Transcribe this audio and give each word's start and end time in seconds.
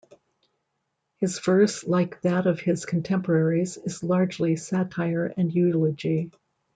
His 1.17 1.37
verse, 1.37 1.83
like 1.85 2.19
that 2.21 2.47
of 2.47 2.59
his 2.59 2.85
contemporaries, 2.87 3.77
is 3.77 4.01
largely 4.01 4.55
satire 4.55 5.27
and 5.37 5.53
eulogy. 5.53 6.31